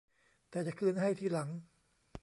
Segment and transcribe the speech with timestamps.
[0.49, 1.49] แต่จะคืนให้ทีหลัง